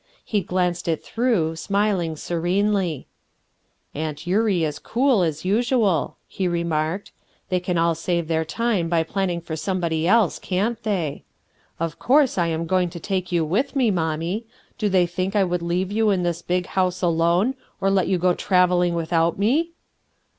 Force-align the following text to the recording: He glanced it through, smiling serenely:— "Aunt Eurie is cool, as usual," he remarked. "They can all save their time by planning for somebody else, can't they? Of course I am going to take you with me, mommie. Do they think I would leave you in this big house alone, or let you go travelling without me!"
He 0.25 0.41
glanced 0.41 0.87
it 0.87 1.03
through, 1.03 1.57
smiling 1.57 2.15
serenely:— 2.15 3.05
"Aunt 3.93 4.25
Eurie 4.25 4.63
is 4.63 4.79
cool, 4.79 5.21
as 5.21 5.45
usual," 5.45 6.17
he 6.27 6.47
remarked. 6.47 7.11
"They 7.49 7.59
can 7.59 7.77
all 7.77 7.93
save 7.93 8.27
their 8.27 8.43
time 8.43 8.89
by 8.89 9.03
planning 9.03 9.41
for 9.41 9.55
somebody 9.55 10.07
else, 10.07 10.39
can't 10.39 10.81
they? 10.81 11.23
Of 11.79 11.99
course 11.99 12.39
I 12.39 12.47
am 12.47 12.65
going 12.65 12.89
to 12.89 12.99
take 12.99 13.31
you 13.31 13.45
with 13.45 13.75
me, 13.75 13.91
mommie. 13.91 14.47
Do 14.79 14.89
they 14.89 15.05
think 15.05 15.35
I 15.35 15.43
would 15.43 15.61
leave 15.61 15.91
you 15.91 16.09
in 16.09 16.23
this 16.23 16.41
big 16.41 16.65
house 16.65 17.03
alone, 17.03 17.53
or 17.79 17.91
let 17.91 18.07
you 18.07 18.17
go 18.17 18.33
travelling 18.33 18.95
without 18.95 19.37
me!" 19.37 19.73